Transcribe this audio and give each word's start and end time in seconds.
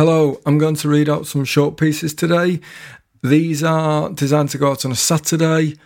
Hello, 0.00 0.40
I'm 0.46 0.56
going 0.56 0.76
to 0.76 0.88
read 0.88 1.10
out 1.10 1.26
some 1.26 1.44
short 1.44 1.76
pieces 1.76 2.14
today. 2.14 2.60
These 3.22 3.62
are 3.62 4.08
designed 4.08 4.48
to 4.48 4.56
go 4.56 4.70
out 4.70 4.86
on 4.86 4.92
a 4.92 4.96
Saturday. 4.96 5.76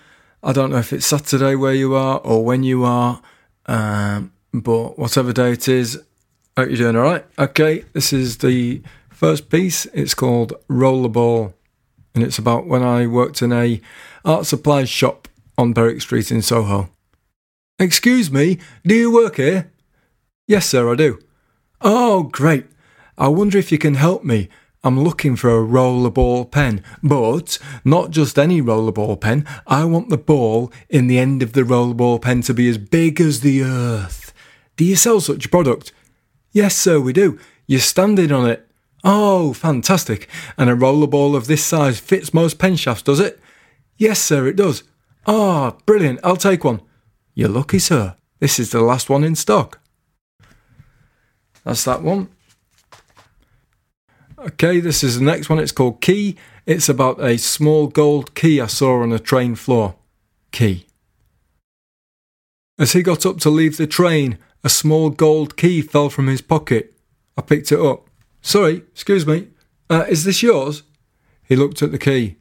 I 0.40 0.52
don't 0.52 0.70
know 0.70 0.78
if 0.78 0.92
it's 0.92 1.04
Saturday 1.04 1.56
where 1.56 1.74
you 1.74 1.96
are 1.96 2.20
or 2.20 2.44
when 2.44 2.62
you 2.62 2.84
are, 2.84 3.20
um, 3.66 4.32
but 4.52 5.00
whatever 5.00 5.32
day 5.32 5.50
it 5.50 5.66
is, 5.66 6.00
hope 6.56 6.68
you're 6.68 6.76
doing 6.76 6.94
all 6.94 7.02
right. 7.02 7.26
Okay, 7.40 7.86
this 7.92 8.12
is 8.12 8.38
the 8.38 8.82
first 9.10 9.50
piece. 9.50 9.86
It's 9.86 10.14
called 10.14 10.52
Rollerball, 10.70 11.52
and 12.14 12.22
it's 12.22 12.38
about 12.38 12.68
when 12.68 12.84
I 12.84 13.08
worked 13.08 13.42
in 13.42 13.52
a 13.52 13.80
art 14.24 14.46
supplies 14.46 14.88
shop 14.88 15.26
on 15.58 15.72
Berwick 15.72 16.02
Street 16.02 16.30
in 16.30 16.40
Soho. 16.40 16.88
Excuse 17.80 18.30
me, 18.30 18.60
do 18.86 18.94
you 18.94 19.12
work 19.12 19.38
here? 19.38 19.72
Yes, 20.46 20.66
sir, 20.66 20.88
I 20.92 20.94
do. 20.94 21.18
Oh, 21.80 22.22
great. 22.22 22.66
I 23.16 23.28
wonder 23.28 23.58
if 23.58 23.70
you 23.70 23.78
can 23.78 23.94
help 23.94 24.24
me. 24.24 24.48
I'm 24.82 25.00
looking 25.00 25.34
for 25.34 25.50
a 25.50 25.64
rollerball 25.64 26.50
pen, 26.50 26.82
but 27.02 27.58
not 27.84 28.10
just 28.10 28.38
any 28.38 28.60
rollerball 28.60 29.20
pen. 29.20 29.46
I 29.66 29.84
want 29.86 30.10
the 30.10 30.18
ball 30.18 30.70
in 30.90 31.06
the 31.06 31.18
end 31.18 31.42
of 31.42 31.54
the 31.54 31.62
rollerball 31.62 32.20
pen 32.20 32.42
to 32.42 32.54
be 32.54 32.68
as 32.68 32.76
big 32.76 33.20
as 33.20 33.40
the 33.40 33.62
earth. 33.62 34.34
Do 34.76 34.84
you 34.84 34.96
sell 34.96 35.20
such 35.20 35.46
a 35.46 35.48
product? 35.48 35.92
Yes, 36.52 36.76
sir, 36.76 37.00
we 37.00 37.12
do. 37.12 37.38
You're 37.66 37.80
standing 37.80 38.30
on 38.30 38.48
it. 38.48 38.68
Oh, 39.02 39.54
fantastic. 39.54 40.28
And 40.58 40.68
a 40.68 40.74
rollerball 40.74 41.34
of 41.34 41.46
this 41.46 41.64
size 41.64 41.98
fits 41.98 42.34
most 42.34 42.58
pen 42.58 42.76
shafts, 42.76 43.02
does 43.02 43.20
it? 43.20 43.40
Yes, 43.96 44.20
sir, 44.20 44.46
it 44.46 44.56
does. 44.56 44.82
Ah, 45.26 45.72
oh, 45.74 45.78
brilliant. 45.86 46.20
I'll 46.22 46.36
take 46.36 46.64
one. 46.64 46.82
You're 47.34 47.48
lucky, 47.48 47.78
sir. 47.78 48.16
This 48.40 48.58
is 48.58 48.70
the 48.70 48.82
last 48.82 49.08
one 49.08 49.24
in 49.24 49.34
stock. 49.34 49.80
That's 51.64 51.84
that 51.84 52.02
one. 52.02 52.28
Okay, 54.46 54.78
this 54.78 55.02
is 55.02 55.18
the 55.18 55.24
next 55.24 55.48
one. 55.48 55.58
It's 55.58 55.72
called 55.72 56.02
Key. 56.02 56.36
It's 56.66 56.90
about 56.90 57.18
a 57.18 57.38
small 57.38 57.86
gold 57.86 58.34
key 58.34 58.60
I 58.60 58.66
saw 58.66 59.00
on 59.00 59.10
a 59.10 59.18
train 59.18 59.54
floor. 59.54 59.94
Key. 60.52 60.86
As 62.78 62.92
he 62.92 63.02
got 63.02 63.24
up 63.24 63.38
to 63.40 63.50
leave 63.50 63.78
the 63.78 63.86
train, 63.86 64.36
a 64.62 64.68
small 64.68 65.08
gold 65.08 65.56
key 65.56 65.80
fell 65.80 66.10
from 66.10 66.26
his 66.26 66.42
pocket. 66.42 66.94
I 67.38 67.40
picked 67.40 67.72
it 67.72 67.80
up. 67.80 68.06
Sorry, 68.42 68.76
excuse 68.92 69.26
me. 69.26 69.48
Uh, 69.88 70.04
is 70.10 70.24
this 70.24 70.42
yours? 70.42 70.82
He 71.42 71.56
looked 71.56 71.80
at 71.80 71.90
the 71.90 71.98
key. 71.98 72.36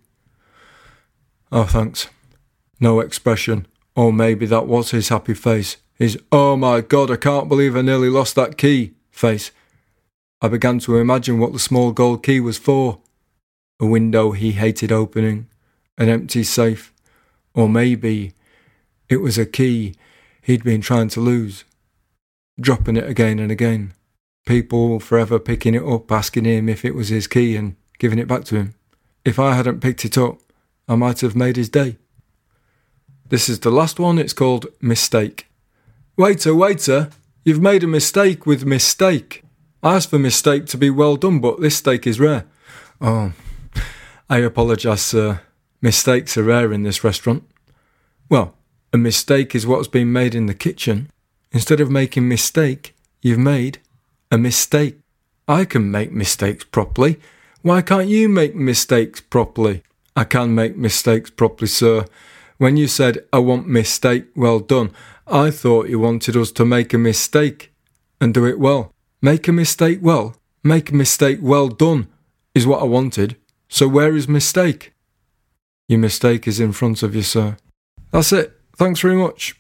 Oh, 1.54 1.64
thanks. 1.64 2.10
No 2.82 3.00
expression. 3.00 3.66
Or 3.96 4.12
maybe 4.12 4.46
that 4.48 4.68
was 4.68 4.92
his 4.92 5.08
happy 5.08 5.36
face. 5.36 5.78
His, 5.96 6.20
oh 6.34 6.58
my 6.58 6.82
god, 6.82 7.12
I 7.12 7.16
can't 7.16 7.48
believe 7.48 7.78
I 7.78 7.82
nearly 7.82 8.10
lost 8.10 8.36
that 8.36 8.58
key 8.58 8.96
face. 9.10 9.52
I 10.44 10.50
began 10.50 10.80
to 10.80 10.98
imagine 10.98 11.40
what 11.40 11.54
the 11.54 11.58
small 11.58 11.94
gold 11.94 12.22
key 12.22 12.42
was 12.42 12.58
for. 12.58 13.00
A 13.80 13.86
window 13.86 14.32
he 14.32 14.52
hated 14.52 14.92
opening, 14.92 15.48
an 15.98 16.10
empty 16.10 16.44
safe, 16.44 16.94
or 17.54 17.70
maybe 17.70 18.34
it 19.08 19.22
was 19.22 19.38
a 19.38 19.46
key 19.46 19.96
he'd 20.42 20.62
been 20.62 20.82
trying 20.82 21.08
to 21.10 21.22
lose, 21.22 21.64
dropping 22.60 22.98
it 22.98 23.08
again 23.10 23.40
and 23.40 23.54
again. 23.54 23.94
People 24.46 25.00
forever 25.00 25.40
picking 25.40 25.76
it 25.76 25.84
up, 25.84 26.12
asking 26.12 26.44
him 26.44 26.68
if 26.68 26.84
it 26.84 26.94
was 26.94 27.08
his 27.08 27.26
key 27.26 27.56
and 27.56 27.78
giving 27.98 28.20
it 28.20 28.28
back 28.28 28.44
to 28.44 28.58
him. 28.58 28.74
If 29.24 29.40
I 29.40 29.54
hadn't 29.54 29.80
picked 29.80 30.04
it 30.04 30.18
up, 30.18 30.40
I 30.90 30.96
might 30.96 31.22
have 31.22 31.38
made 31.38 31.56
his 31.56 31.70
day. 31.70 31.96
This 33.30 33.48
is 33.48 33.62
the 33.62 33.72
last 33.72 33.98
one, 33.98 34.20
it's 34.20 34.34
called 34.34 34.66
Mistake. 34.82 35.48
Waiter, 36.18 36.54
waiter, 36.54 37.12
you've 37.46 37.62
made 37.62 37.86
a 37.86 37.88
mistake 37.88 38.46
with 38.46 38.66
mistake. 38.66 39.43
I 39.84 39.96
asked 39.96 40.12
for 40.12 40.20
my 40.20 40.30
steak 40.30 40.66
to 40.68 40.78
be 40.78 40.90
well 40.90 41.18
done, 41.18 41.40
but 41.40 41.60
this 41.60 41.76
steak 41.76 42.08
is 42.08 42.18
rare. 42.18 42.46
Oh, 43.02 43.34
I 44.30 44.38
apologise, 44.38 45.02
sir. 45.02 45.42
Mistakes 45.82 46.38
are 46.38 46.44
rare 46.44 46.72
in 46.72 46.84
this 46.84 47.04
restaurant. 47.04 47.44
Well, 48.30 48.56
a 48.94 48.98
mistake 48.98 49.54
is 49.54 49.68
what's 49.68 49.90
been 49.90 50.14
made 50.14 50.36
in 50.36 50.46
the 50.46 50.54
kitchen. 50.54 51.12
Instead 51.52 51.82
of 51.82 51.92
making 51.92 52.30
mistake, 52.30 52.96
you've 53.22 53.40
made 53.40 53.80
a 54.32 54.38
mistake. 54.38 55.00
I 55.50 55.66
can 55.66 55.92
make 55.92 56.14
mistakes 56.14 56.64
properly. 56.64 57.20
Why 57.62 57.82
can't 57.82 58.08
you 58.08 58.30
make 58.30 58.56
mistakes 58.56 59.20
properly? 59.20 59.84
I 60.16 60.24
can 60.24 60.56
make 60.56 60.78
mistakes 60.78 61.30
properly, 61.30 61.68
sir. 61.68 62.06
When 62.58 62.78
you 62.78 62.88
said, 62.88 63.26
I 63.34 63.40
want 63.40 63.68
mistake 63.68 64.28
well 64.34 64.60
done, 64.60 64.92
I 65.28 65.52
thought 65.52 65.90
you 65.90 66.00
wanted 66.00 66.38
us 66.38 66.54
to 66.54 66.64
make 66.64 66.94
a 66.94 66.98
mistake 66.98 67.74
and 68.22 68.34
do 68.34 68.46
it 68.46 68.60
well. 68.60 68.94
Make 69.26 69.48
a 69.48 69.54
mistake 69.54 70.00
well, 70.02 70.36
make 70.66 70.90
a 70.90 70.96
mistake 70.96 71.40
well 71.42 71.70
done, 71.70 72.10
is 72.54 72.68
what 72.68 72.82
I 72.82 72.84
wanted. 72.84 73.38
So 73.70 73.88
where 73.88 74.18
is 74.18 74.28
mistake? 74.28 74.92
Your 75.88 76.00
mistake 76.00 76.46
is 76.46 76.60
in 76.60 76.74
front 76.74 77.04
of 77.04 77.16
you, 77.16 77.22
sir. 77.22 77.56
That's 78.12 78.34
it. 78.34 78.60
Thanks 78.76 79.00
very 79.00 79.16
much. 79.16 79.56